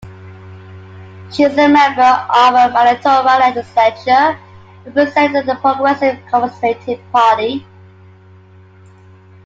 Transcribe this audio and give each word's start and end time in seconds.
She 1.31 1.43
is 1.43 1.53
a 1.53 1.67
member 1.69 2.01
of 2.01 2.53
the 2.55 2.71
Manitoba 2.73 3.37
legislature, 3.39 4.35
representing 4.85 5.45
the 5.45 5.55
Progressive 5.61 6.17
Conservative 6.27 6.99
Party. 7.11 7.63